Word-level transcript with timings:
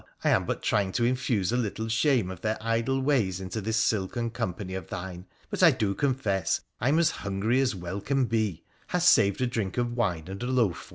I 0.23 0.31
am 0.31 0.47
but 0.47 0.63
trying 0.63 0.91
to 0.93 1.05
infuse 1.05 1.51
a 1.51 1.57
little 1.57 1.87
shame 1.87 2.31
of 2.31 2.41
their 2.41 2.57
idle 2.59 2.99
ways 3.01 3.39
into 3.39 3.61
this 3.61 3.77
silken 3.77 4.31
company 4.31 4.73
of 4.73 4.87
thine. 4.87 5.27
But 5.51 5.61
I 5.61 5.69
do 5.69 5.93
confess 5.93 6.61
I 6.79 6.89
am 6.89 6.97
as 6.97 7.11
hungry 7.11 7.61
as 7.61 7.75
well 7.75 8.01
can 8.01 8.25
be— 8.25 8.63
hast 8.87 9.07
saved 9.11 9.41
a 9.41 9.45
drink 9.45 9.77
of 9.77 9.93
wine 9.93 10.27
and 10.27 10.41
a 10.41 10.47
loaf 10.47 10.77
for 10.79 10.87
me 10.89 10.89